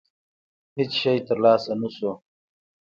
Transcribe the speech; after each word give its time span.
هېڅ 0.77 0.91
شی 1.01 1.15
ترلاسه 1.27 1.73
نه 1.81 1.89
شو. 1.95 2.11